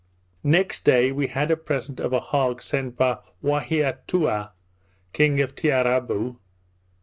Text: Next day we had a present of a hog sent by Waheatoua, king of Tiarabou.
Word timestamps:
Next 0.43 0.83
day 0.83 1.11
we 1.11 1.27
had 1.27 1.51
a 1.51 1.55
present 1.55 1.99
of 1.99 2.11
a 2.11 2.19
hog 2.19 2.63
sent 2.63 2.97
by 2.97 3.19
Waheatoua, 3.43 4.49
king 5.13 5.39
of 5.39 5.53
Tiarabou. 5.53 6.37